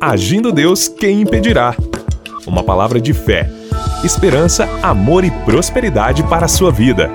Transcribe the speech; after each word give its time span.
Agindo 0.00 0.52
Deus, 0.52 0.86
quem 0.86 1.22
impedirá? 1.22 1.74
Uma 2.46 2.62
palavra 2.62 3.00
de 3.00 3.12
fé, 3.12 3.50
esperança, 4.04 4.64
amor 4.80 5.24
e 5.24 5.30
prosperidade 5.44 6.22
para 6.22 6.44
a 6.44 6.48
sua 6.48 6.70
vida. 6.70 7.10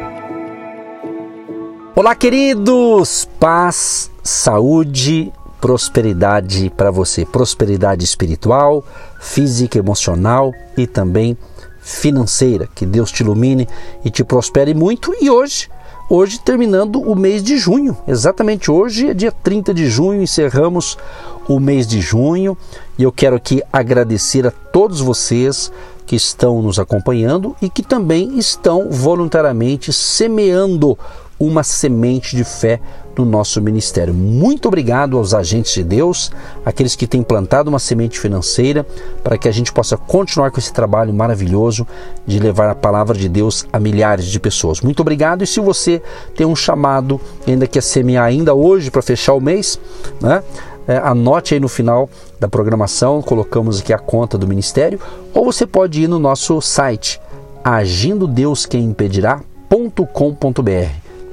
Olá, 1.96 2.14
queridos! 2.14 3.26
Paz, 3.40 4.12
saúde, 4.22 5.32
prosperidade 5.62 6.70
para 6.76 6.92
você. 6.92 7.26
Prosperidade 7.26 8.04
espiritual, 8.04 8.84
física, 9.18 9.78
emocional 9.78 10.52
e 10.76 10.86
também 10.86 11.38
financeira. 11.80 12.68
Que 12.76 12.86
Deus 12.86 13.14
te 13.14 13.24
ilumine 13.24 13.66
e 14.04 14.10
te 14.10 14.26
prospere 14.26 14.74
muito. 14.74 15.16
E 15.22 15.30
hoje 15.30 15.70
hoje 16.10 16.40
terminando 16.40 17.02
o 17.02 17.16
mês 17.16 17.44
de 17.44 17.58
junho. 17.58 17.98
Exatamente 18.08 18.70
hoje 18.70 19.10
é 19.10 19.14
dia 19.14 19.32
30 19.32 19.74
de 19.74 19.88
junho, 19.88 20.22
encerramos 20.22 20.98
o 21.48 21.60
mês 21.60 21.88
de 21.88 22.02
junho 22.02 22.58
e 22.98 23.04
eu 23.04 23.12
quero 23.12 23.36
aqui 23.36 23.62
agradecer 23.72 24.46
a 24.46 24.52
todos 24.52 25.00
vocês 25.00 25.72
que 26.06 26.16
estão 26.16 26.62
nos 26.62 26.80
acompanhando 26.80 27.56
e 27.62 27.70
que 27.70 27.82
também 27.82 28.38
estão 28.38 28.90
voluntariamente 28.90 29.92
semeando 29.92 30.98
uma 31.40 31.64
semente 31.64 32.36
de 32.36 32.44
fé 32.44 32.80
no 33.18 33.26
nosso 33.26 33.62
ministério. 33.62 34.14
Muito 34.14 34.68
obrigado 34.68 35.18
aos 35.18 35.34
agentes 35.34 35.74
de 35.74 35.84
Deus, 35.84 36.32
aqueles 36.66 36.96
que 36.96 37.08
têm 37.08 37.22
plantado 37.22 37.70
uma 37.70 37.80
semente 37.80 38.20
financeira, 38.20 38.86
para 39.24 39.38
que 39.38 39.48
a 39.48 39.52
gente 39.52 39.72
possa 39.72 39.98
continuar 39.98 40.52
com 40.52 40.60
esse 40.60 40.74
trabalho 40.74 41.14
maravilhoso 41.14 41.88
de 42.26 42.40
levar 42.40 42.70
a 42.70 42.76
palavra 42.76 43.18
de 43.18 43.30
Deus 43.30 43.66
a 43.72 43.80
milhares 43.80 44.26
de 44.26 44.40
pessoas. 44.40 44.82
Muito 44.82 45.02
obrigado. 45.02 45.44
E 45.44 45.48
se 45.48 45.60
você 45.60 46.02
tem 46.36 46.46
um 46.46 46.56
chamado, 46.56 47.20
ainda 47.48 47.68
quer 47.68 47.82
semear 47.82 48.26
ainda 48.26 48.54
hoje 48.54 48.90
para 48.90 49.02
fechar 49.02 49.34
o 49.34 49.42
mês, 49.42 49.80
né? 50.22 50.44
É, 50.86 50.98
anote 50.98 51.54
aí 51.54 51.62
no 51.62 51.70
final 51.70 52.10
da 52.38 52.50
programação, 52.50 53.22
colocamos 53.22 53.80
aqui 53.80 53.94
a 53.94 53.98
conta 53.98 54.38
do 54.38 54.46
ministério, 54.46 55.00
ou 55.34 55.46
você 55.46 55.66
pode 55.66 56.02
ir 56.02 56.10
no 56.10 56.20
nosso 56.20 56.60
site 56.60 57.22
agindo 57.64 58.28
Deus 58.28 58.66
quem 58.66 58.94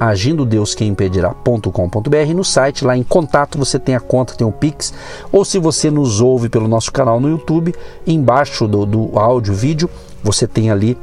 agindo 0.00 0.46
Deus 0.46 0.74
quem 0.74 0.88
impedirá.com.br 0.88 2.34
no 2.34 2.42
site 2.42 2.86
lá 2.86 2.96
em 2.96 3.02
contato 3.02 3.58
você 3.58 3.78
tem 3.78 3.94
a 3.94 4.00
conta, 4.00 4.34
tem 4.34 4.46
o 4.46 4.52
Pix, 4.52 4.94
ou 5.30 5.44
se 5.44 5.58
você 5.58 5.90
nos 5.90 6.22
ouve 6.22 6.48
pelo 6.48 6.66
nosso 6.66 6.90
canal 6.90 7.20
no 7.20 7.28
YouTube, 7.28 7.74
embaixo 8.06 8.66
do, 8.66 8.86
do 8.86 9.18
áudio, 9.18 9.52
vídeo, 9.52 9.90
você 10.24 10.46
tem 10.46 10.70
ali 10.70 10.96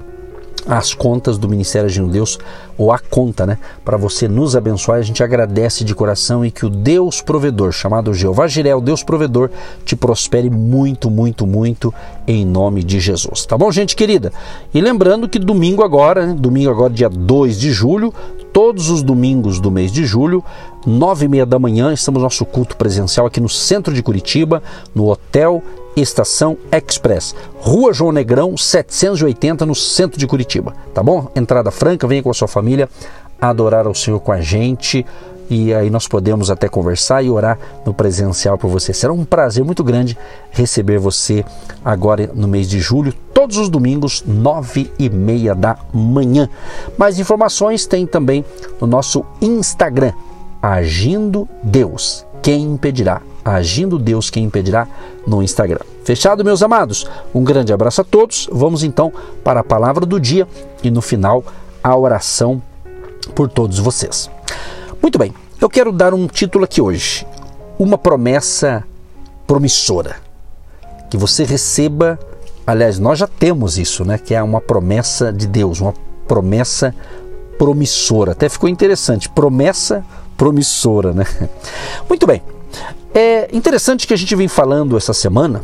as 0.67 0.93
contas 0.93 1.37
do 1.37 1.47
Ministério 1.47 1.87
Agindo 1.87 2.09
Deus, 2.09 2.37
ou 2.77 2.91
a 2.91 2.99
conta, 2.99 3.45
né? 3.45 3.57
Para 3.85 3.95
você 3.95 4.27
nos 4.27 4.55
abençoar, 4.55 4.99
a 4.99 5.01
gente 5.01 5.23
agradece 5.23 5.83
de 5.83 5.95
coração 5.95 6.45
e 6.45 6.51
que 6.51 6.65
o 6.65 6.69
Deus 6.69 7.21
provedor, 7.21 7.71
chamado 7.71 8.13
Jeová 8.13 8.47
Jiré, 8.47 8.75
o 8.75 8.81
Deus 8.81 9.01
provedor, 9.01 9.49
te 9.85 9.95
prospere 9.95 10.49
muito, 10.49 11.09
muito, 11.09 11.47
muito 11.47 11.93
em 12.27 12.45
nome 12.45 12.83
de 12.83 12.99
Jesus. 12.99 13.45
Tá 13.45 13.57
bom, 13.57 13.71
gente 13.71 13.95
querida? 13.95 14.31
E 14.73 14.81
lembrando 14.81 15.29
que 15.29 15.39
domingo 15.39 15.83
agora, 15.83 16.25
né? 16.27 16.35
domingo 16.37 16.69
agora, 16.69 16.91
dia 16.91 17.09
2 17.09 17.57
de 17.57 17.71
julho, 17.71 18.13
todos 18.57 18.89
os 18.89 19.03
domingos 19.03 19.59
do 19.59 19.69
mês 19.69 19.91
de 19.91 20.03
julho, 20.03 20.43
nove 20.83 21.25
e 21.25 21.27
meia 21.27 21.45
da 21.45 21.59
manhã, 21.59 21.93
estamos 21.93 22.17
no 22.17 22.23
nosso 22.23 22.43
culto 22.43 22.75
presencial 22.75 23.27
aqui 23.27 23.39
no 23.39 23.47
centro 23.47 23.93
de 23.93 24.01
Curitiba, 24.01 24.63
no 24.95 25.07
Hotel 25.11 25.61
Estação 25.95 26.57
Express, 26.71 27.35
Rua 27.59 27.93
João 27.93 28.11
Negrão, 28.11 28.57
780, 28.57 29.63
no 29.63 29.75
centro 29.75 30.17
de 30.19 30.25
Curitiba. 30.25 30.73
Tá 30.91 31.03
bom? 31.03 31.29
Entrada 31.35 31.69
franca, 31.69 32.07
venha 32.07 32.23
com 32.23 32.31
a 32.31 32.33
sua 32.33 32.47
família 32.47 32.89
adorar 33.39 33.85
ao 33.85 33.93
Senhor 33.93 34.19
com 34.21 34.31
a 34.31 34.41
gente 34.41 35.05
e 35.49 35.73
aí 35.73 35.89
nós 35.89 36.07
podemos 36.07 36.51
até 36.51 36.67
conversar 36.67 37.23
e 37.23 37.29
orar 37.29 37.57
no 37.85 37.93
presencial 37.93 38.57
por 38.57 38.69
você. 38.69 38.93
Será 38.93 39.13
um 39.13 39.25
prazer 39.25 39.63
muito 39.63 39.83
grande 39.83 40.17
receber 40.51 40.99
você 40.99 41.45
agora 41.83 42.29
no 42.33 42.47
mês 42.47 42.69
de 42.69 42.79
julho, 42.79 43.13
todos 43.33 43.57
os 43.57 43.69
domingos, 43.69 44.23
nove 44.25 44.91
e 44.99 45.09
meia 45.09 45.55
da 45.55 45.77
manhã. 45.93 46.49
Mais 46.97 47.19
informações 47.19 47.85
tem 47.85 48.05
também 48.05 48.43
no 48.79 48.87
nosso 48.87 49.25
Instagram, 49.41 50.13
Agindo 50.61 51.47
Deus. 51.63 52.25
Quem 52.41 52.63
impedirá? 52.63 53.21
Agindo 53.43 53.99
Deus, 53.99 54.29
quem 54.29 54.43
impedirá? 54.45 54.87
No 55.25 55.41
Instagram. 55.43 55.79
Fechado, 56.03 56.43
meus 56.43 56.63
amados? 56.63 57.07
Um 57.33 57.43
grande 57.43 57.71
abraço 57.71 58.01
a 58.01 58.03
todos. 58.03 58.49
Vamos 58.51 58.83
então 58.83 59.11
para 59.43 59.59
a 59.59 59.63
palavra 59.63 60.05
do 60.05 60.19
dia 60.19 60.47
e 60.83 60.89
no 60.89 61.01
final 61.01 61.43
a 61.83 61.95
oração 61.95 62.61
por 63.35 63.49
todos 63.49 63.79
vocês. 63.79 64.29
Muito 65.01 65.17
bem, 65.17 65.33
eu 65.59 65.69
quero 65.69 65.91
dar 65.91 66.13
um 66.13 66.27
título 66.27 66.65
aqui 66.65 66.81
hoje. 66.81 67.25
Uma 67.79 67.97
promessa 67.97 68.83
promissora. 69.45 70.15
Que 71.09 71.17
você 71.17 71.43
receba, 71.43 72.19
aliás, 72.65 72.99
nós 72.99 73.19
já 73.19 73.27
temos 73.27 73.77
isso, 73.77 74.03
né? 74.03 74.17
Que 74.17 74.33
é 74.33 74.43
uma 74.43 74.59
promessa 74.59 75.31
de 75.31 75.47
Deus, 75.47 75.79
uma 75.79 75.93
promessa 76.27 76.93
promissora. 77.57 78.33
Até 78.33 78.49
ficou 78.49 78.69
interessante, 78.69 79.29
promessa 79.29 80.03
promissora, 80.35 81.13
né? 81.13 81.25
Muito 82.09 82.27
bem. 82.27 82.41
É 83.13 83.49
interessante 83.55 84.05
que 84.05 84.13
a 84.13 84.17
gente 84.17 84.35
vem 84.35 84.47
falando 84.47 84.97
essa 84.97 85.13
semana 85.13 85.63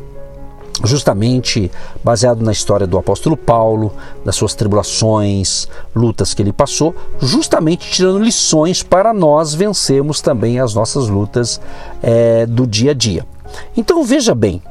justamente 0.84 1.72
baseado 2.04 2.42
na 2.44 2.52
história 2.52 2.88
do 2.88 2.98
apóstolo 2.98 3.38
Paulo, 3.38 3.94
das 4.26 4.36
suas 4.36 4.56
tribulações, 4.56 5.68
lutas 5.96 6.34
que 6.34 6.42
ele 6.42 6.54
passou, 6.54 6.96
justamente 7.20 7.90
tirando 7.92 8.20
lições 8.20 8.82
para 8.82 9.14
nós 9.14 9.54
vencermos 9.54 10.22
também 10.22 10.60
as 10.60 10.74
nossas 10.74 11.08
lutas 11.08 11.62
é, 12.02 12.46
do 12.46 12.66
dia 12.66 12.92
a 12.92 12.94
dia. 12.94 13.26
Então 13.78 14.04
veja 14.04 14.34
bem, 14.34 14.62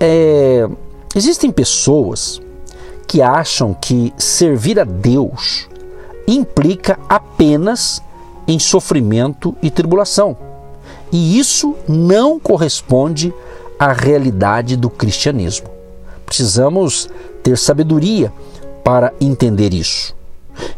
é, 0.00 0.68
existem 1.14 1.50
pessoas 1.50 2.40
que 3.06 3.22
acham 3.22 3.74
que 3.74 4.12
servir 4.16 4.78
a 4.78 4.84
Deus 4.84 5.68
implica 6.26 6.98
apenas 7.08 8.02
em 8.46 8.58
sofrimento 8.58 9.56
e 9.62 9.70
tribulação. 9.70 10.36
E 11.12 11.38
isso 11.38 11.74
não 11.88 12.38
corresponde 12.38 13.32
a 13.32 13.40
realidade 13.88 14.76
do 14.76 14.90
cristianismo. 14.90 15.68
Precisamos 16.26 17.08
ter 17.42 17.56
sabedoria 17.56 18.32
para 18.84 19.12
entender 19.20 19.72
isso. 19.74 20.14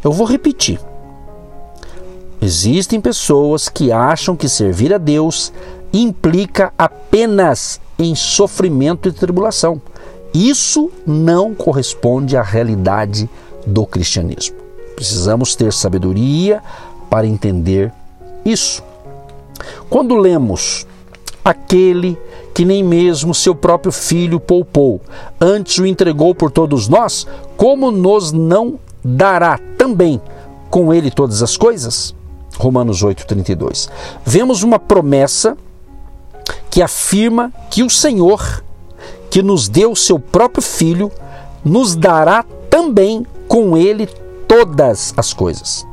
Eu 0.03 0.13
vou 0.13 0.27
repetir. 0.27 0.81
Existem 2.41 3.01
pessoas 3.01 3.69
que 3.69 3.93
acham 3.93 4.37
que 4.37 4.49
servir 4.49 4.93
a 4.93 4.99
Deus 4.99 5.53
implica 5.93 6.73
apenas 6.77 7.81
em 7.99 8.15
sofrimento 8.15 9.09
e 9.09 9.13
tribulação. 9.13 9.81
Isso 10.35 10.91
não 11.07 11.55
corresponde 11.55 12.37
à 12.37 12.43
realidade 12.43 13.29
do 13.67 13.87
cristianismo. 13.87 14.57
Precisamos 14.97 15.55
ter 15.55 15.73
sabedoria 15.73 16.63
para 17.11 17.27
entender 17.27 17.93
isso. 18.45 18.83
Quando 19.91 20.17
lemos 20.17 20.87
aquele 21.45 22.19
que 22.55 22.65
nem 22.65 22.83
mesmo 22.83 23.35
seu 23.35 23.55
próprio 23.55 23.93
filho 23.93 24.39
poupou, 24.39 25.01
antes 25.41 25.79
o 25.79 25.87
entregou 25.87 26.35
por 26.35 26.51
todos 26.51 26.89
nós, 26.89 27.27
como 27.57 27.91
nos 27.91 28.33
não 28.33 28.79
dará 29.05 29.59
também 29.77 30.21
com 30.71 30.93
ele 30.93 31.11
todas 31.11 31.43
as 31.43 31.57
coisas? 31.57 32.15
Romanos 32.59 33.03
8:32. 33.03 33.89
Vemos 34.25 34.63
uma 34.63 34.79
promessa 34.79 35.57
que 36.71 36.83
afirma 36.83 37.53
que 37.71 37.83
o 37.83 37.91
Senhor, 37.91 38.63
que 39.31 39.43
nos 39.43 39.69
deu 39.69 39.97
seu 39.97 40.19
próprio 40.19 40.63
filho, 40.63 41.11
nos 41.65 41.95
dará 41.95 42.45
também 42.69 43.27
com 43.49 43.77
ele 43.77 44.07
todas 44.47 45.13
as 45.17 45.33
coisas. 45.33 45.87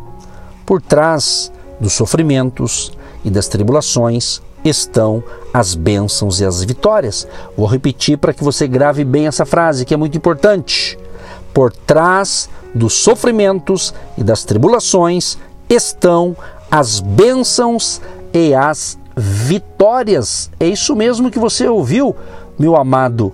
Por 0.65 0.81
trás 0.81 1.51
dos 1.79 1.93
sofrimentos 1.93 2.91
e 3.23 3.29
das 3.29 3.47
tribulações, 3.47 4.41
estão 4.63 5.23
as 5.53 5.75
bênçãos 5.75 6.39
e 6.39 6.45
as 6.45 6.63
vitórias. 6.63 7.27
Vou 7.57 7.65
repetir 7.65 8.17
para 8.17 8.33
que 8.33 8.43
você 8.43 8.67
grave 8.67 9.03
bem 9.03 9.27
essa 9.27 9.45
frase, 9.45 9.85
que 9.85 9.93
é 9.93 9.97
muito 9.97 10.17
importante. 10.17 10.97
Por 11.53 11.71
trás 11.71 12.49
dos 12.73 12.93
sofrimentos 12.93 13.93
e 14.17 14.23
das 14.23 14.43
tribulações 14.43 15.37
estão 15.69 16.35
as 16.69 16.99
bênçãos 16.99 18.01
e 18.33 18.53
as 18.53 18.97
vitórias. 19.15 20.49
É 20.59 20.67
isso 20.67 20.95
mesmo 20.95 21.31
que 21.31 21.39
você 21.39 21.67
ouviu, 21.67 22.15
meu 22.57 22.75
amado 22.75 23.33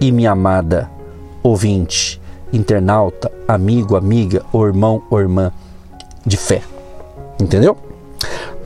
e 0.00 0.12
minha 0.12 0.32
amada 0.32 0.90
ouvinte, 1.42 2.20
internauta, 2.52 3.30
amigo, 3.46 3.96
amiga, 3.96 4.44
ou 4.52 4.66
irmão 4.66 5.02
ou 5.08 5.20
irmã 5.20 5.52
de 6.24 6.36
fé. 6.36 6.62
Entendeu? 7.40 7.76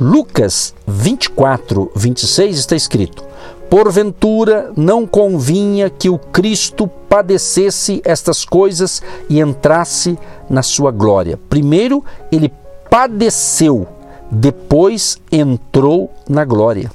Lucas 0.01 0.75
24, 0.87 1.93
26 1.95 2.59
está 2.59 2.75
escrito: 2.75 3.25
Porventura 3.69 4.73
não 4.77 5.07
convinha 5.07 5.91
que 5.91 6.09
o 6.09 6.19
Cristo 6.19 6.87
padecesse 6.87 8.01
estas 8.05 8.45
coisas 8.45 9.03
e 9.29 9.41
entrasse 9.41 10.19
na 10.49 10.63
sua 10.63 10.91
glória. 10.91 11.39
Primeiro, 11.49 12.03
ele 12.33 12.53
padeceu, 12.89 13.87
depois 14.31 15.21
entrou 15.31 16.11
na 16.29 16.45
glória. 16.45 16.91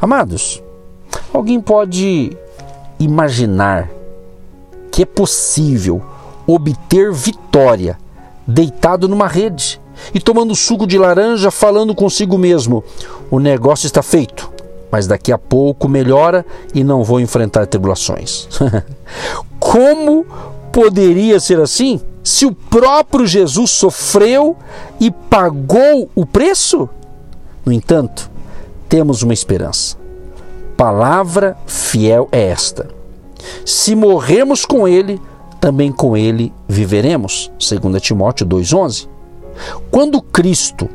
Amados, 0.00 0.62
Alguém 1.32 1.60
pode 1.60 2.36
imaginar 2.98 3.90
que 4.92 5.02
é 5.02 5.04
possível 5.04 6.00
obter 6.46 7.12
vitória 7.12 7.98
deitado 8.46 9.08
numa 9.08 9.26
rede 9.26 9.80
e 10.14 10.20
tomando 10.20 10.54
suco 10.54 10.86
de 10.86 10.98
laranja, 10.98 11.50
falando 11.50 11.94
consigo 11.94 12.38
mesmo: 12.38 12.82
o 13.30 13.38
negócio 13.38 13.86
está 13.86 14.02
feito, 14.02 14.50
mas 14.90 15.06
daqui 15.06 15.32
a 15.32 15.38
pouco 15.38 15.88
melhora 15.88 16.44
e 16.74 16.84
não 16.84 17.04
vou 17.04 17.20
enfrentar 17.20 17.66
tribulações. 17.66 18.48
Como 19.58 20.26
poderia 20.72 21.38
ser 21.40 21.60
assim 21.60 22.00
se 22.22 22.46
o 22.46 22.52
próprio 22.52 23.26
Jesus 23.26 23.70
sofreu 23.70 24.56
e 25.00 25.10
pagou 25.10 26.10
o 26.14 26.24
preço? 26.24 26.88
No 27.64 27.72
entanto, 27.72 28.30
temos 28.88 29.22
uma 29.22 29.32
esperança. 29.32 29.96
Palavra 30.76 31.56
fiel 31.66 32.28
é 32.32 32.48
esta: 32.48 32.88
se 33.64 33.94
morremos 33.94 34.64
com 34.64 34.86
ele, 34.86 35.20
também 35.60 35.90
com 35.90 36.16
ele 36.16 36.52
viveremos. 36.68 37.50
2 37.58 38.02
Timóteo 38.02 38.46
2:11. 38.46 39.08
Quando 39.90 40.20
Cristo, 40.20 40.88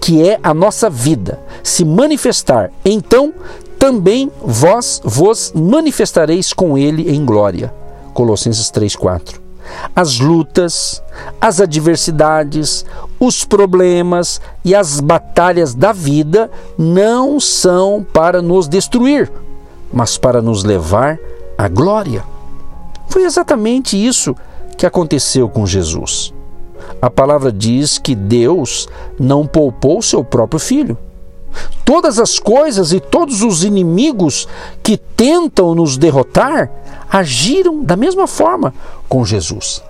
que 0.00 0.26
é 0.28 0.38
a 0.42 0.52
nossa 0.52 0.90
vida, 0.90 1.40
se 1.62 1.84
manifestar, 1.84 2.70
então 2.84 3.32
também 3.78 4.30
vós 4.40 5.00
vos 5.04 5.52
manifestareis 5.54 6.52
com 6.52 6.78
ele 6.78 7.10
em 7.10 7.24
glória. 7.24 7.72
Colossenses 8.14 8.70
3:4. 8.70 9.40
As 9.94 10.18
lutas, 10.18 11.02
as 11.40 11.60
adversidades, 11.60 12.84
os 13.18 13.44
problemas 13.44 14.40
e 14.64 14.74
as 14.74 15.00
batalhas 15.00 15.74
da 15.74 15.92
vida 15.92 16.50
não 16.76 17.38
são 17.40 18.04
para 18.12 18.42
nos 18.42 18.68
destruir, 18.68 19.30
mas 19.92 20.18
para 20.18 20.42
nos 20.42 20.64
levar 20.64 21.18
à 21.56 21.68
glória. 21.68 22.24
Foi 23.08 23.24
exatamente 23.24 23.96
isso 23.96 24.34
que 24.76 24.86
aconteceu 24.86 25.48
com 25.48 25.66
Jesus. 25.66 26.32
A 27.02 27.10
palavra 27.10 27.50
diz 27.50 27.98
que 27.98 28.14
Deus 28.14 28.88
não 29.18 29.44
poupou 29.44 30.00
seu 30.00 30.22
próprio 30.22 30.60
filho. 30.60 30.96
Todas 31.84 32.20
as 32.20 32.38
coisas 32.38 32.92
e 32.92 33.00
todos 33.00 33.42
os 33.42 33.64
inimigos 33.64 34.46
que 34.84 34.96
tentam 34.96 35.74
nos 35.74 35.98
derrotar 35.98 36.70
agiram 37.10 37.82
da 37.82 37.96
mesma 37.96 38.28
forma 38.28 38.72
com 39.08 39.24
Jesus. 39.24 39.82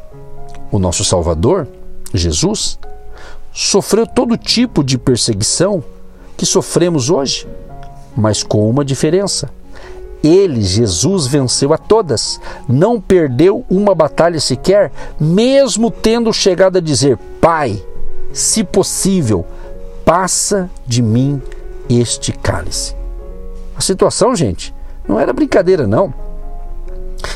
O 0.70 0.78
nosso 0.78 1.04
Salvador, 1.04 1.68
Jesus, 2.14 2.78
sofreu 3.52 4.06
todo 4.06 4.38
tipo 4.38 4.82
de 4.82 4.96
perseguição 4.96 5.84
que 6.34 6.46
sofremos 6.46 7.10
hoje, 7.10 7.46
mas 8.16 8.42
com 8.42 8.68
uma 8.70 8.82
diferença. 8.82 9.50
Ele, 10.22 10.62
Jesus, 10.62 11.26
venceu 11.26 11.72
a 11.72 11.78
todas, 11.78 12.40
não 12.68 13.00
perdeu 13.00 13.64
uma 13.68 13.94
batalha 13.94 14.38
sequer, 14.38 14.92
mesmo 15.18 15.90
tendo 15.90 16.32
chegado 16.32 16.78
a 16.78 16.80
dizer: 16.80 17.18
Pai, 17.40 17.82
se 18.32 18.62
possível, 18.62 19.44
passa 20.04 20.70
de 20.86 21.02
mim 21.02 21.42
este 21.88 22.32
cálice. 22.32 22.94
A 23.76 23.80
situação, 23.80 24.36
gente, 24.36 24.72
não 25.08 25.18
era 25.18 25.32
brincadeira, 25.32 25.86
não. 25.86 26.14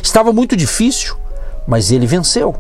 Estava 0.03 0.33
muito 0.33 0.57
difícil, 0.57 1.17
mas 1.67 1.91
ele 1.91 2.07
venceu. 2.07 2.55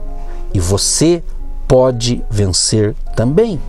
E 0.52 0.58
você 0.58 1.22
pode 1.68 2.24
vencer 2.30 2.94
também. 3.14 3.60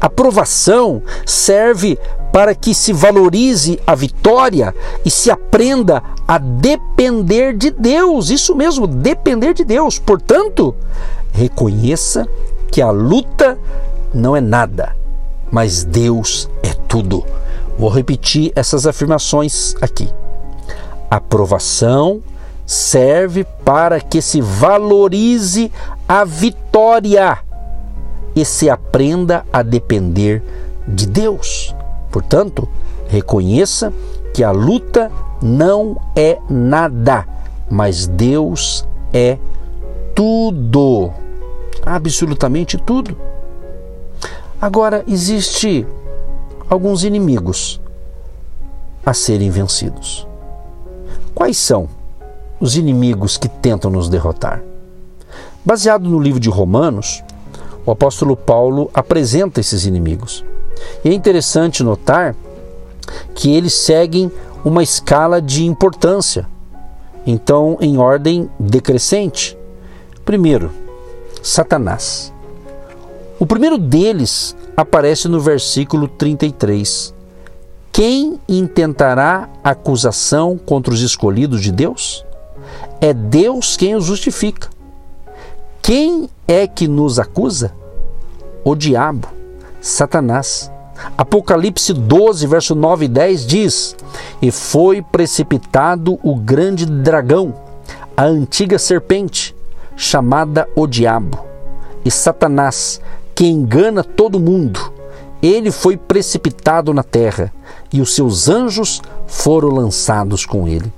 A 0.00 0.08
provação 0.08 1.02
serve 1.24 1.98
para 2.32 2.54
que 2.54 2.74
se 2.74 2.92
valorize 2.92 3.78
a 3.86 3.94
vitória 3.94 4.74
e 5.04 5.10
se 5.10 5.30
aprenda 5.30 6.02
a 6.26 6.38
depender 6.38 7.54
de 7.54 7.70
Deus. 7.70 8.30
Isso 8.30 8.56
mesmo, 8.56 8.86
depender 8.86 9.52
de 9.52 9.64
Deus. 9.64 9.98
Portanto, 9.98 10.74
reconheça 11.30 12.26
que 12.70 12.80
a 12.80 12.90
luta 12.90 13.58
não 14.14 14.34
é 14.34 14.40
nada, 14.40 14.96
mas 15.50 15.84
Deus 15.84 16.48
é 16.62 16.72
tudo. 16.88 17.24
Vou 17.78 17.90
repetir 17.90 18.50
essas 18.56 18.86
afirmações 18.86 19.74
aqui. 19.80 20.08
A 21.10 21.20
provação 21.20 22.22
serve 22.64 23.44
para 23.64 24.00
que 24.00 24.22
se 24.22 24.40
valorize 24.40 25.70
a 26.08 26.24
vitória 26.24 27.38
e 28.34 28.44
se 28.44 28.70
aprenda 28.70 29.44
a 29.52 29.62
depender 29.62 30.42
de 30.88 31.06
Deus. 31.06 31.74
Portanto, 32.12 32.68
reconheça 33.08 33.92
que 34.34 34.44
a 34.44 34.50
luta 34.50 35.10
não 35.42 35.96
é 36.14 36.38
nada, 36.48 37.26
mas 37.70 38.06
Deus 38.06 38.86
é 39.12 39.38
tudo. 40.14 41.10
Absolutamente 41.84 42.76
tudo. 42.76 43.16
Agora, 44.60 45.02
existe 45.08 45.86
alguns 46.68 47.02
inimigos 47.02 47.80
a 49.04 49.12
serem 49.12 49.50
vencidos. 49.50 50.26
Quais 51.34 51.56
são 51.56 51.88
os 52.60 52.76
inimigos 52.76 53.36
que 53.36 53.48
tentam 53.48 53.90
nos 53.90 54.08
derrotar? 54.08 54.62
Baseado 55.64 56.08
no 56.08 56.20
livro 56.20 56.38
de 56.38 56.48
Romanos, 56.48 57.24
o 57.84 57.90
apóstolo 57.90 58.36
Paulo 58.36 58.90
apresenta 58.94 59.60
esses 59.60 59.86
inimigos. 59.86 60.44
E 61.04 61.08
é 61.08 61.12
interessante 61.12 61.82
notar 61.82 62.34
que 63.34 63.54
eles 63.54 63.74
seguem 63.74 64.30
uma 64.64 64.82
escala 64.82 65.42
de 65.42 65.64
importância, 65.64 66.46
então 67.26 67.76
em 67.80 67.98
ordem 67.98 68.48
decrescente. 68.58 69.56
Primeiro, 70.24 70.70
Satanás. 71.42 72.32
O 73.38 73.46
primeiro 73.46 73.76
deles 73.76 74.54
aparece 74.76 75.26
no 75.26 75.40
versículo 75.40 76.06
33. 76.06 77.12
Quem 77.90 78.40
intentará 78.48 79.50
acusação 79.62 80.56
contra 80.56 80.94
os 80.94 81.02
escolhidos 81.02 81.60
de 81.60 81.72
Deus? 81.72 82.24
É 83.00 83.12
Deus 83.12 83.76
quem 83.76 83.96
os 83.96 84.04
justifica. 84.04 84.70
Quem 85.82 86.30
é 86.46 86.66
que 86.66 86.86
nos 86.86 87.18
acusa? 87.18 87.74
O 88.64 88.76
diabo, 88.76 89.26
Satanás. 89.82 90.70
Apocalipse 91.18 91.92
12, 91.92 92.46
verso 92.46 92.74
9 92.76 93.06
e 93.06 93.08
10 93.08 93.46
diz: 93.46 93.96
E 94.40 94.52
foi 94.52 95.02
precipitado 95.02 96.18
o 96.22 96.36
grande 96.36 96.86
dragão, 96.86 97.52
a 98.16 98.24
antiga 98.24 98.78
serpente, 98.78 99.54
chamada 99.96 100.68
o 100.76 100.86
Diabo, 100.86 101.44
e 102.04 102.10
Satanás, 102.10 103.00
que 103.34 103.46
engana 103.46 104.04
todo 104.04 104.38
mundo. 104.38 104.92
Ele 105.42 105.72
foi 105.72 105.96
precipitado 105.96 106.94
na 106.94 107.02
terra, 107.02 107.52
e 107.92 108.00
os 108.00 108.14
seus 108.14 108.48
anjos 108.48 109.02
foram 109.26 109.70
lançados 109.70 110.46
com 110.46 110.68
ele. 110.68 110.92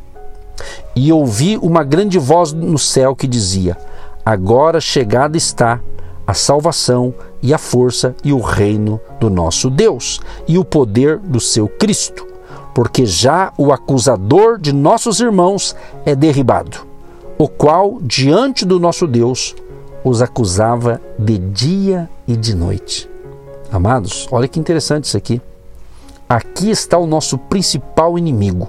E 0.95 1.11
ouvi 1.11 1.57
uma 1.57 1.83
grande 1.83 2.19
voz 2.19 2.53
no 2.53 2.79
céu 2.79 3.17
que 3.17 3.27
dizia: 3.27 3.79
Agora 4.25 4.81
chegada 4.81 5.39
está 5.39 5.81
a 6.27 6.35
salvação 6.35 7.15
e 7.43 7.53
a 7.53 7.59
força 7.59 8.15
e 8.25 8.33
o 8.33 8.41
reino 8.41 9.01
do 9.21 9.29
nosso 9.29 9.69
Deus 9.69 10.21
e 10.49 10.59
o 10.59 10.65
poder 10.65 11.19
do 11.19 11.41
seu 11.41 11.69
Cristo, 11.69 12.27
porque 12.75 13.05
já 13.05 13.53
o 13.59 13.73
acusador 13.73 14.59
de 14.59 14.73
nossos 14.73 15.21
irmãos 15.21 15.77
é 16.05 16.15
derribado, 16.15 16.87
o 17.39 17.49
qual 17.49 17.99
diante 18.01 18.65
do 18.65 18.81
nosso 18.81 19.07
Deus 19.07 19.55
os 20.05 20.21
acusava 20.21 21.01
de 21.19 21.39
dia 21.39 22.09
e 22.27 22.37
de 22.37 22.55
noite. 22.55 23.09
Amados, 23.73 24.29
olha 24.31 24.47
que 24.47 24.61
interessante 24.61 25.05
isso 25.05 25.17
aqui. 25.17 25.41
Aqui 26.29 26.71
está 26.71 26.97
o 26.99 27.07
nosso 27.07 27.37
principal 27.37 28.19
inimigo, 28.19 28.69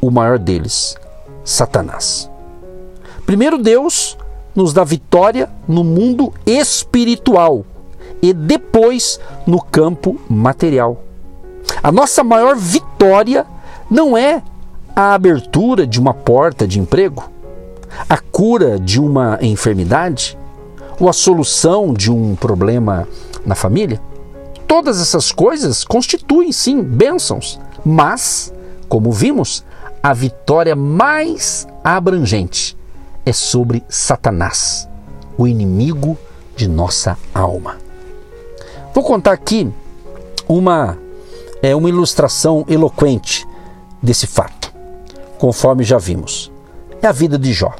o 0.00 0.10
maior 0.10 0.38
deles, 0.38 0.96
Satanás. 1.44 2.30
Primeiro, 3.26 3.58
Deus 3.58 4.16
nos 4.54 4.72
dá 4.72 4.84
vitória 4.84 5.48
no 5.68 5.84
mundo 5.84 6.32
espiritual 6.44 7.64
e 8.22 8.32
depois 8.32 9.20
no 9.46 9.60
campo 9.60 10.20
material. 10.28 11.04
A 11.82 11.90
nossa 11.92 12.22
maior 12.24 12.56
vitória 12.56 13.46
não 13.90 14.16
é 14.16 14.42
a 14.94 15.14
abertura 15.14 15.86
de 15.86 16.00
uma 16.00 16.12
porta 16.12 16.66
de 16.66 16.78
emprego, 16.78 17.30
a 18.08 18.18
cura 18.18 18.78
de 18.78 19.00
uma 19.00 19.38
enfermidade 19.40 20.36
ou 20.98 21.08
a 21.08 21.12
solução 21.12 21.94
de 21.94 22.10
um 22.10 22.34
problema 22.34 23.08
na 23.46 23.54
família. 23.54 24.00
Todas 24.66 25.00
essas 25.00 25.32
coisas 25.32 25.84
constituem 25.84 26.52
sim 26.52 26.82
bênçãos, 26.82 27.58
mas, 27.84 28.52
como 28.88 29.10
vimos, 29.10 29.64
a 30.02 30.12
vitória 30.12 30.76
mais 30.76 31.66
abrangente 31.82 32.76
é 33.30 33.32
sobre 33.32 33.84
Satanás, 33.88 34.88
o 35.38 35.46
inimigo 35.46 36.18
de 36.56 36.68
nossa 36.68 37.16
alma. 37.32 37.78
Vou 38.92 39.04
contar 39.04 39.30
aqui 39.32 39.72
uma 40.48 40.98
é 41.62 41.76
uma 41.76 41.88
ilustração 41.88 42.64
eloquente 42.68 43.46
desse 44.02 44.26
fato. 44.26 44.70
conforme 45.38 45.84
já 45.84 45.96
vimos, 45.96 46.52
é 47.00 47.06
a 47.06 47.12
vida 47.12 47.38
de 47.38 47.52
Jó. 47.52 47.74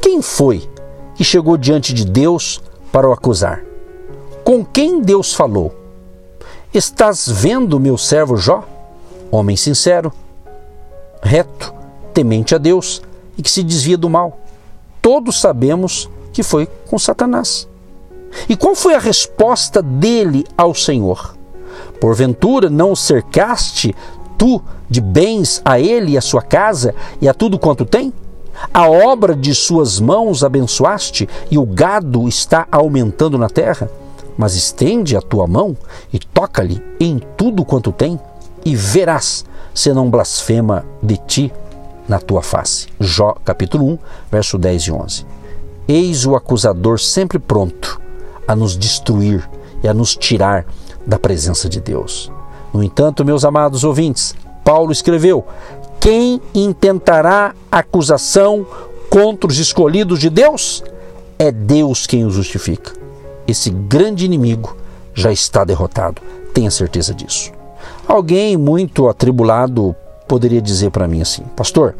Quem 0.00 0.20
foi 0.20 0.68
que 1.14 1.22
chegou 1.22 1.56
diante 1.56 1.92
de 1.92 2.04
Deus 2.04 2.60
para 2.90 3.08
o 3.08 3.12
acusar? 3.12 3.62
Com 4.44 4.64
quem 4.64 5.00
Deus 5.00 5.32
falou? 5.34 5.72
Estás 6.74 7.28
vendo 7.28 7.78
meu 7.78 7.96
servo 7.96 8.36
Jó? 8.36 8.64
Homem 9.30 9.56
sincero, 9.56 10.12
reto, 11.22 11.72
temente 12.12 12.54
a 12.56 12.58
Deus 12.58 13.02
e 13.38 13.42
que 13.42 13.50
se 13.50 13.62
desvia 13.62 13.96
do 13.96 14.10
mal. 14.10 14.40
Todos 15.00 15.40
sabemos 15.40 16.10
que 16.32 16.42
foi 16.42 16.68
com 16.90 16.98
Satanás. 16.98 17.68
E 18.48 18.56
qual 18.56 18.74
foi 18.74 18.94
a 18.94 18.98
resposta 18.98 19.80
dele 19.80 20.44
ao 20.56 20.74
Senhor? 20.74 21.36
Porventura 22.00 22.68
não 22.68 22.92
o 22.92 22.96
cercaste 22.96 23.94
tu 24.36 24.62
de 24.88 25.00
bens 25.00 25.60
a 25.64 25.80
ele 25.80 26.12
e 26.12 26.18
a 26.18 26.22
sua 26.22 26.42
casa 26.42 26.94
e 27.20 27.28
a 27.28 27.34
tudo 27.34 27.58
quanto 27.58 27.84
tem? 27.84 28.12
A 28.72 28.88
obra 28.88 29.34
de 29.34 29.54
suas 29.54 30.00
mãos 30.00 30.42
abençoaste 30.42 31.28
e 31.50 31.58
o 31.58 31.64
gado 31.64 32.28
está 32.28 32.66
aumentando 32.70 33.38
na 33.38 33.48
terra? 33.48 33.90
Mas 34.36 34.54
estende 34.54 35.16
a 35.16 35.20
tua 35.20 35.46
mão 35.46 35.76
e 36.12 36.18
toca-lhe 36.18 36.82
em 37.00 37.20
tudo 37.36 37.64
quanto 37.64 37.90
tem, 37.90 38.18
e 38.64 38.74
verás 38.76 39.44
se 39.74 39.92
não 39.92 40.10
blasfema 40.10 40.84
de 41.02 41.16
ti 41.16 41.52
na 42.08 42.18
tua 42.18 42.42
face. 42.42 42.88
Jó 42.98 43.36
capítulo 43.44 43.84
1, 43.84 43.98
verso 44.30 44.58
10 44.58 44.82
e 44.82 44.92
11. 44.92 45.26
Eis 45.86 46.26
o 46.26 46.34
acusador 46.34 46.98
sempre 46.98 47.38
pronto 47.38 48.00
a 48.46 48.56
nos 48.56 48.76
destruir 48.76 49.48
e 49.82 49.88
a 49.88 49.94
nos 49.94 50.16
tirar 50.16 50.66
da 51.06 51.18
presença 51.18 51.68
de 51.68 51.80
Deus. 51.80 52.32
No 52.72 52.82
entanto, 52.82 53.24
meus 53.24 53.44
amados 53.44 53.84
ouvintes, 53.84 54.34
Paulo 54.64 54.92
escreveu: 54.92 55.44
Quem 56.00 56.40
intentará 56.54 57.54
acusação 57.70 58.66
contra 59.10 59.50
os 59.50 59.58
escolhidos 59.58 60.18
de 60.18 60.30
Deus? 60.30 60.82
É 61.38 61.52
Deus 61.52 62.06
quem 62.06 62.24
os 62.24 62.34
justifica. 62.34 62.92
Esse 63.46 63.70
grande 63.70 64.24
inimigo 64.24 64.76
já 65.14 65.32
está 65.32 65.64
derrotado, 65.64 66.20
tenha 66.52 66.70
certeza 66.70 67.14
disso. 67.14 67.52
Alguém 68.06 68.56
muito 68.56 69.08
atribulado 69.08 69.94
poderia 70.28 70.60
dizer 70.60 70.90
para 70.90 71.08
mim 71.08 71.22
assim: 71.22 71.42
Pastor, 71.56 71.96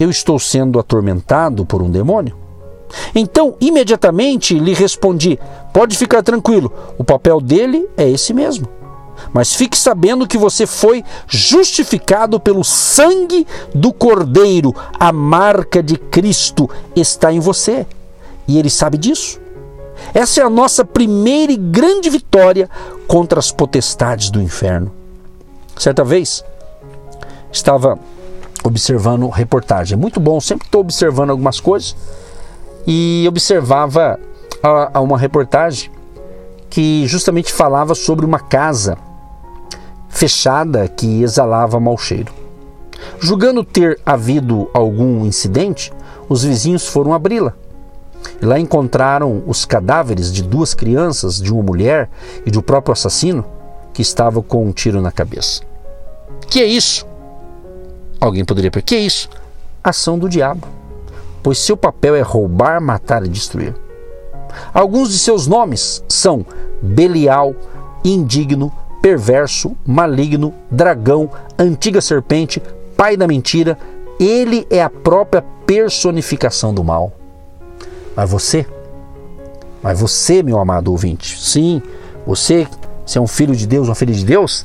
eu 0.00 0.10
estou 0.10 0.38
sendo 0.38 0.78
atormentado 0.78 1.64
por 1.64 1.82
um 1.82 1.90
demônio? 1.90 2.36
Então, 3.14 3.54
imediatamente 3.60 4.58
lhe 4.58 4.74
respondi: 4.74 5.38
Pode 5.72 5.96
ficar 5.96 6.22
tranquilo, 6.22 6.72
o 6.98 7.04
papel 7.04 7.40
dele 7.40 7.88
é 7.96 8.08
esse 8.08 8.32
mesmo. 8.32 8.66
Mas 9.32 9.54
fique 9.54 9.78
sabendo 9.78 10.26
que 10.26 10.36
você 10.36 10.66
foi 10.66 11.02
justificado 11.26 12.38
pelo 12.38 12.62
sangue 12.62 13.46
do 13.74 13.92
Cordeiro. 13.92 14.74
A 14.98 15.10
marca 15.10 15.82
de 15.82 15.96
Cristo 15.96 16.68
está 16.94 17.32
em 17.32 17.40
você. 17.40 17.86
E 18.46 18.58
ele 18.58 18.68
sabe 18.68 18.98
disso. 18.98 19.40
Essa 20.12 20.40
é 20.40 20.44
a 20.44 20.50
nossa 20.50 20.84
primeira 20.84 21.50
e 21.50 21.56
grande 21.56 22.10
vitória 22.10 22.68
contra 23.06 23.38
as 23.38 23.50
potestades 23.50 24.30
do 24.30 24.40
inferno. 24.40 24.92
Certa 25.76 26.04
vez, 26.04 26.44
estava 27.56 27.98
observando 28.62 29.28
reportagem. 29.28 29.96
Muito 29.96 30.20
bom, 30.20 30.40
sempre 30.40 30.66
estou 30.66 30.80
observando 30.80 31.30
algumas 31.30 31.60
coisas. 31.60 31.96
E 32.86 33.24
observava 33.28 34.18
a, 34.62 34.98
a 34.98 35.00
uma 35.00 35.18
reportagem 35.18 35.90
que 36.68 37.06
justamente 37.06 37.52
falava 37.52 37.94
sobre 37.94 38.24
uma 38.24 38.38
casa 38.38 38.96
fechada 40.08 40.88
que 40.88 41.22
exalava 41.22 41.80
mau 41.80 41.96
cheiro. 41.98 42.32
Julgando 43.20 43.64
ter 43.64 44.00
havido 44.04 44.68
algum 44.72 45.24
incidente, 45.24 45.92
os 46.28 46.42
vizinhos 46.42 46.86
foram 46.86 47.12
abri-la. 47.12 47.52
Lá 48.42 48.58
encontraram 48.58 49.42
os 49.46 49.64
cadáveres 49.64 50.32
de 50.32 50.42
duas 50.42 50.74
crianças, 50.74 51.40
de 51.40 51.52
uma 51.52 51.62
mulher 51.62 52.08
e 52.44 52.50
do 52.50 52.62
próprio 52.62 52.92
assassino 52.92 53.44
que 53.92 54.02
estava 54.02 54.42
com 54.42 54.66
um 54.66 54.72
tiro 54.72 55.00
na 55.00 55.12
cabeça. 55.12 55.62
Que 56.48 56.60
é 56.60 56.66
isso? 56.66 57.06
Alguém 58.20 58.44
poderia 58.44 58.70
perguntar: 58.70 58.88
que 58.88 58.94
é 58.96 59.00
isso? 59.00 59.28
Ação 59.82 60.18
do 60.18 60.28
diabo, 60.28 60.66
pois 61.42 61.58
seu 61.58 61.76
papel 61.76 62.14
é 62.14 62.22
roubar, 62.22 62.80
matar 62.80 63.24
e 63.24 63.28
destruir. 63.28 63.74
Alguns 64.72 65.10
de 65.10 65.18
seus 65.18 65.46
nomes 65.46 66.02
são 66.08 66.44
Belial, 66.80 67.54
indigno, 68.04 68.72
perverso, 69.02 69.76
maligno, 69.86 70.52
dragão, 70.70 71.30
antiga 71.58 72.00
serpente, 72.00 72.60
pai 72.96 73.16
da 73.16 73.26
mentira, 73.26 73.78
ele 74.18 74.66
é 74.70 74.82
a 74.82 74.90
própria 74.90 75.42
personificação 75.66 76.72
do 76.72 76.82
mal. 76.82 77.12
Mas 78.14 78.30
você, 78.30 78.66
mas 79.82 80.00
você, 80.00 80.42
meu 80.42 80.58
amado 80.58 80.90
ouvinte, 80.90 81.38
sim, 81.38 81.82
você, 82.26 82.66
se 83.04 83.18
é 83.18 83.20
um 83.20 83.26
filho 83.26 83.54
de 83.54 83.66
Deus, 83.66 83.88
uma 83.88 83.94
filha 83.94 84.14
de 84.14 84.24
Deus, 84.24 84.64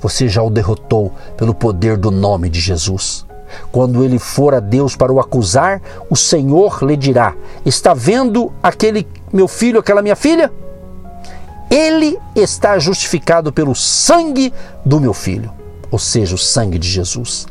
você 0.00 0.28
já 0.28 0.42
o 0.42 0.50
derrotou 0.50 1.12
pelo 1.36 1.54
poder 1.54 1.96
do 1.96 2.10
nome 2.10 2.48
de 2.48 2.60
Jesus. 2.60 3.26
Quando 3.72 4.04
ele 4.04 4.18
for 4.18 4.54
a 4.54 4.60
Deus 4.60 4.94
para 4.94 5.12
o 5.12 5.18
acusar, 5.18 5.82
o 6.08 6.16
Senhor 6.16 6.82
lhe 6.82 6.96
dirá: 6.96 7.34
Está 7.66 7.92
vendo 7.94 8.52
aquele 8.62 9.06
meu 9.32 9.48
filho, 9.48 9.80
aquela 9.80 10.02
minha 10.02 10.16
filha? 10.16 10.52
ele 11.70 12.18
está 12.34 12.78
justificado 12.80 13.52
pelo 13.52 13.76
sangue 13.76 14.52
do 14.84 15.00
meu 15.00 15.14
filho, 15.14 15.52
ou 15.90 15.98
seja, 15.98 16.34
o 16.34 16.38
sangue 16.38 16.78
de 16.78 16.88
Jesus. 16.88 17.46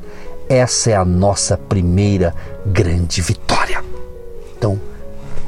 Essa 0.50 0.92
é 0.92 0.96
a 0.96 1.06
nossa 1.06 1.58
primeira 1.58 2.36
grande 2.66 3.22
vitória. 3.22 3.82
Então, 4.58 4.80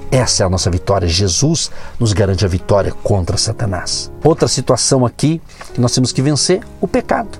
essa 0.09 0.43
é 0.43 0.45
a 0.45 0.49
nossa 0.49 0.69
vitória. 0.69 1.07
Jesus 1.07 1.69
nos 1.99 2.13
garante 2.13 2.45
a 2.45 2.47
vitória 2.47 2.93
contra 3.03 3.35
Satanás. 3.35 4.09
Outra 4.23 4.47
situação 4.47 5.05
aqui 5.05 5.41
que 5.73 5.81
nós 5.81 5.93
temos 5.93 6.11
que 6.11 6.21
vencer: 6.21 6.61
o 6.79 6.87
pecado. 6.87 7.39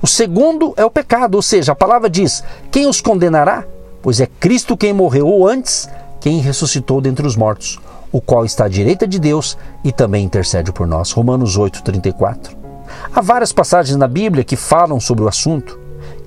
O 0.00 0.06
segundo 0.06 0.74
é 0.76 0.84
o 0.84 0.90
pecado, 0.90 1.34
ou 1.34 1.42
seja, 1.42 1.72
a 1.72 1.76
palavra 1.76 2.08
diz: 2.08 2.42
quem 2.70 2.86
os 2.86 3.00
condenará? 3.00 3.64
Pois 4.00 4.20
é 4.20 4.26
Cristo 4.26 4.76
quem 4.76 4.92
morreu, 4.92 5.26
ou 5.26 5.48
antes, 5.48 5.88
quem 6.20 6.38
ressuscitou 6.38 7.00
dentre 7.00 7.26
os 7.26 7.36
mortos 7.36 7.78
o 8.12 8.20
qual 8.20 8.44
está 8.44 8.64
à 8.64 8.68
direita 8.68 9.06
de 9.06 9.18
Deus 9.18 9.56
e 9.84 9.92
também 9.92 10.24
intercede 10.24 10.72
por 10.72 10.86
nós. 10.86 11.10
Romanos 11.12 11.56
8, 11.56 11.82
34. 11.82 12.56
Há 13.14 13.20
várias 13.20 13.52
passagens 13.52 13.96
na 13.96 14.08
Bíblia 14.08 14.44
que 14.44 14.56
falam 14.56 14.98
sobre 14.98 15.24
o 15.24 15.28
assunto. 15.28 15.78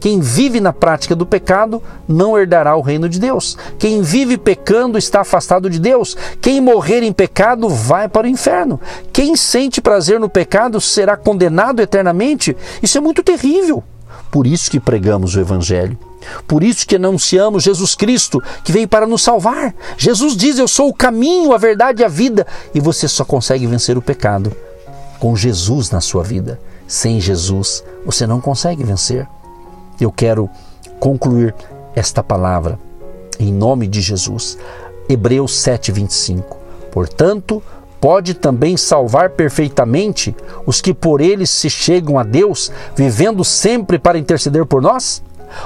Quem 0.01 0.19
vive 0.19 0.59
na 0.59 0.73
prática 0.73 1.15
do 1.15 1.27
pecado 1.27 1.81
não 2.07 2.35
herdará 2.35 2.75
o 2.75 2.81
reino 2.81 3.07
de 3.07 3.19
Deus. 3.19 3.55
Quem 3.77 4.01
vive 4.01 4.35
pecando 4.35 4.97
está 4.97 5.21
afastado 5.21 5.69
de 5.69 5.79
Deus. 5.79 6.17
Quem 6.41 6.59
morrer 6.59 7.03
em 7.03 7.13
pecado 7.13 7.69
vai 7.69 8.09
para 8.09 8.25
o 8.25 8.29
inferno. 8.29 8.81
Quem 9.13 9.35
sente 9.35 9.79
prazer 9.79 10.19
no 10.19 10.27
pecado 10.27 10.81
será 10.81 11.15
condenado 11.15 11.83
eternamente. 11.83 12.57
Isso 12.81 12.97
é 12.97 13.01
muito 13.01 13.21
terrível. 13.21 13.83
Por 14.31 14.47
isso 14.47 14.71
que 14.71 14.79
pregamos 14.79 15.35
o 15.35 15.39
Evangelho. 15.39 15.95
Por 16.47 16.63
isso 16.63 16.87
que 16.87 16.95
anunciamos 16.95 17.61
Jesus 17.61 17.93
Cristo, 17.93 18.41
que 18.63 18.71
veio 18.71 18.87
para 18.87 19.05
nos 19.05 19.21
salvar. 19.21 19.71
Jesus 19.99 20.35
diz: 20.35 20.57
Eu 20.57 20.67
sou 20.67 20.89
o 20.89 20.93
caminho, 20.95 21.53
a 21.53 21.59
verdade 21.59 22.01
e 22.01 22.05
a 22.05 22.09
vida. 22.09 22.47
E 22.73 22.79
você 22.79 23.07
só 23.07 23.23
consegue 23.23 23.67
vencer 23.67 23.95
o 23.99 24.01
pecado 24.01 24.51
com 25.19 25.35
Jesus 25.35 25.91
na 25.91 26.01
sua 26.01 26.23
vida. 26.23 26.59
Sem 26.87 27.21
Jesus, 27.21 27.83
você 28.03 28.25
não 28.25 28.41
consegue 28.41 28.83
vencer. 28.83 29.27
Eu 30.01 30.11
quero 30.11 30.49
concluir 30.99 31.53
esta 31.95 32.23
palavra 32.23 32.79
em 33.39 33.53
nome 33.53 33.87
de 33.87 34.01
Jesus. 34.01 34.57
Hebreus 35.07 35.51
7:25. 35.63 36.57
Portanto, 36.91 37.61
pode 37.99 38.33
também 38.33 38.75
salvar 38.75 39.29
perfeitamente 39.31 40.35
os 40.65 40.81
que 40.81 40.93
por 40.93 41.21
ele 41.21 41.45
se 41.45 41.69
chegam 41.69 42.17
a 42.17 42.23
Deus, 42.23 42.71
vivendo 42.95 43.45
sempre 43.45 43.99
para 43.99 44.17
interceder 44.17 44.65
por 44.65 44.81
nós? 44.81 45.21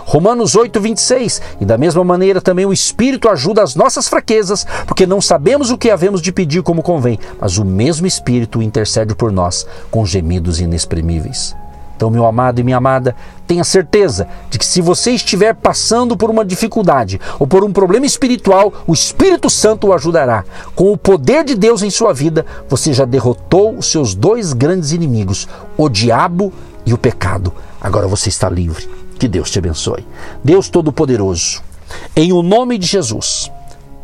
Romanos 0.05 0.55
8, 0.55 0.81
26. 0.81 1.41
E 1.61 1.65
da 1.65 1.77
mesma 1.77 2.03
maneira 2.03 2.41
também 2.41 2.65
o 2.65 2.73
Espírito 2.73 3.29
ajuda 3.29 3.63
as 3.63 3.75
nossas 3.75 4.07
fraquezas, 4.07 4.65
porque 4.85 5.05
não 5.05 5.21
sabemos 5.21 5.71
o 5.71 5.77
que 5.77 5.89
havemos 5.89 6.21
de 6.21 6.31
pedir 6.31 6.61
como 6.63 6.83
convém, 6.83 7.19
mas 7.39 7.57
o 7.57 7.63
mesmo 7.63 8.05
Espírito 8.05 8.61
intercede 8.61 9.15
por 9.15 9.31
nós 9.31 9.65
com 9.89 10.05
gemidos 10.05 10.59
inexprimíveis. 10.59 11.55
Então, 11.95 12.09
meu 12.09 12.25
amado 12.25 12.59
e 12.59 12.63
minha 12.63 12.77
amada, 12.77 13.15
tenha 13.47 13.63
certeza 13.63 14.27
de 14.49 14.59
que 14.59 14.65
se 14.65 14.81
você 14.81 15.11
estiver 15.11 15.55
passando 15.55 16.17
por 16.17 16.29
uma 16.29 16.43
dificuldade 16.43 17.19
ou 17.39 17.47
por 17.47 17.63
um 17.63 17.71
problema 17.71 18.05
espiritual, 18.05 18.73
o 18.85 18.93
Espírito 18.93 19.49
Santo 19.49 19.87
o 19.87 19.93
ajudará. 19.93 20.43
Com 20.75 20.91
o 20.91 20.97
poder 20.97 21.43
de 21.43 21.55
Deus 21.55 21.81
em 21.81 21.89
sua 21.89 22.13
vida, 22.13 22.45
você 22.67 22.93
já 22.93 23.05
derrotou 23.05 23.77
os 23.77 23.89
seus 23.89 24.13
dois 24.13 24.51
grandes 24.51 24.91
inimigos, 24.91 25.47
o 25.77 25.87
diabo 25.87 26.51
e 26.85 26.93
o 26.93 26.97
pecado. 26.97 27.53
Agora 27.79 28.07
você 28.07 28.29
está 28.29 28.49
livre. 28.49 28.89
Que 29.17 29.27
Deus 29.27 29.49
te 29.49 29.59
abençoe. 29.59 30.05
Deus 30.43 30.67
Todo-Poderoso, 30.67 31.63
em 32.15 32.33
o 32.33 32.43
nome 32.43 32.77
de 32.77 32.85
Jesus, 32.85 33.49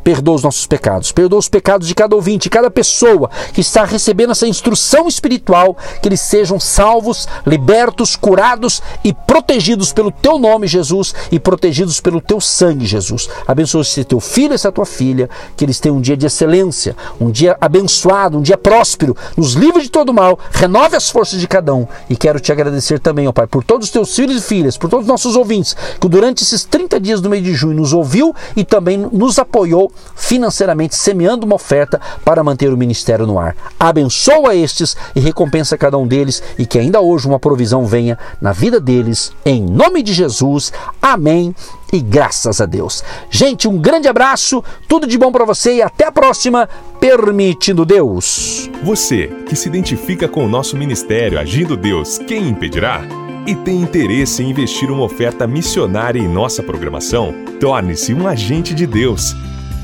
perdoa 0.04 0.36
os 0.36 0.44
nossos 0.44 0.66
pecados, 0.66 1.12
perdoa 1.12 1.40
os 1.40 1.50
pecados 1.50 1.88
de 1.88 1.96
cada 1.96 2.16
ouvinte, 2.16 2.50
cada 2.50 2.70
pessoa 2.70 3.30
que 3.54 3.62
está 3.62 3.84
recebendo 3.84 4.32
essa 4.32 4.48
instrução 4.48 5.08
espiritual, 5.08 5.78
que 6.02 6.08
eles 6.08 6.22
sejam 6.22 6.60
salvos, 6.60 7.28
libertos, 7.46 8.16
curados 8.16 8.82
e 9.04 9.14
protegidos 9.14 9.94
pelo 9.94 10.12
teu 10.12 10.38
nome, 10.38 10.68
Jesus, 10.68 11.14
e 11.32 11.40
protegidos 11.40 12.00
pelo 12.00 12.22
teu 12.22 12.42
sangue, 12.42 12.86
Jesus. 12.86 13.30
Abençoa 13.48 13.82
esse 13.82 14.04
teu 14.04 14.20
filho, 14.20 14.54
essa 14.54 14.72
tua 14.72 14.86
filha, 14.86 15.30
que 15.56 15.66
eles 15.66 15.80
tenham 15.80 15.98
um 15.98 16.02
dia 16.02 16.18
de 16.18 16.26
excelência, 16.26 16.96
um 17.20 17.30
dia 17.30 17.58
abençoado, 17.60 18.38
um 18.38 18.42
dia 18.42 18.58
próspero, 18.58 19.16
nos 19.38 19.54
livre 19.54 19.84
de 19.84 19.90
todo 19.90 20.14
mal, 20.14 20.40
renove 20.52 20.96
as 20.96 21.10
forças 21.10 21.40
de 21.40 21.48
cada 21.48 21.74
um. 21.74 21.88
E 22.10 22.16
quero 22.16 22.40
te 22.40 22.52
agradecer 22.52 23.00
também, 23.00 23.28
ó 23.28 23.32
Pai, 23.32 23.48
por 23.48 23.64
todos 23.64 23.88
os 23.88 23.92
teus 23.92 24.16
filhos 24.16 24.44
e 24.44 24.48
filhas, 24.48 24.78
por 24.78 24.90
todos 24.90 25.06
os 25.06 25.10
nossos 25.10 25.36
ouvintes, 25.36 25.76
que 26.00 26.08
durante 26.08 26.44
esses 26.44 26.64
30 26.64 27.00
dias 27.00 27.22
do 27.22 27.30
mês 27.30 27.44
de 27.44 27.54
junho 27.54 27.76
nos 27.76 27.94
ouviu 27.94 28.34
e 28.56 28.64
também 28.64 28.98
nos 28.98 29.38
apoiou 29.38 29.91
financeiramente, 30.16 30.96
semeando 30.96 31.46
uma 31.46 31.56
oferta 31.56 32.00
para 32.24 32.44
manter 32.44 32.72
o 32.72 32.78
ministério 32.78 33.26
no 33.26 33.40
ar. 33.40 33.56
Abençoa 33.80 34.56
estes 34.56 34.96
e 35.16 35.20
recompensa 35.20 35.78
cada 35.78 35.98
um 35.98 36.08
deles 36.08 36.42
e 36.58 36.66
que 36.66 36.80
ainda 36.80 37.02
hoje 37.02 37.28
uma 37.28 37.40
provisão 37.40 37.86
venha 37.86 38.18
na 38.40 38.52
vida 38.52 38.80
deles, 38.80 39.32
em 39.46 39.62
nome 39.62 40.04
de 40.04 40.14
Jesus. 40.14 40.72
Amém 41.02 41.56
e 41.92 42.00
graças 42.00 42.62
a 42.62 42.66
Deus. 42.66 43.04
Gente, 43.30 43.68
um 43.68 43.78
grande 43.78 44.08
abraço, 44.08 44.64
tudo 44.88 45.06
de 45.06 45.18
bom 45.18 45.32
para 45.32 45.46
você 45.46 45.76
e 45.76 45.82
até 45.82 46.06
a 46.06 46.12
próxima, 46.12 46.70
permitindo 47.00 47.86
Deus. 47.86 48.70
Você 48.84 49.28
que 49.46 49.56
se 49.56 49.68
identifica 49.68 50.28
com 50.28 50.46
o 50.46 50.50
nosso 50.50 50.78
ministério 50.78 51.40
Agindo 51.40 51.76
Deus, 51.76 52.18
quem 52.18 52.48
impedirá? 52.48 53.02
E 53.46 53.56
tem 53.56 53.82
interesse 53.82 54.44
em 54.44 54.52
investir 54.52 54.92
uma 54.92 55.04
oferta 55.04 55.48
missionária 55.48 56.20
em 56.20 56.28
nossa 56.28 56.62
programação? 56.62 57.34
Torne-se 57.60 58.14
um 58.14 58.28
agente 58.28 58.74
de 58.74 58.86
Deus 58.86 59.36